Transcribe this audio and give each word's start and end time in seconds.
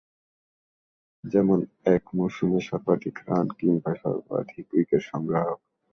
যেমন: 1.23 1.59
এক 1.95 2.03
মৌসুমে 2.17 2.59
সর্বাধিক 2.69 3.15
রান 3.27 3.47
কিংবা 3.59 3.91
সর্বাধিক 4.01 4.65
উইকেট 4.73 5.01
সংগ্রাহক। 5.11 5.59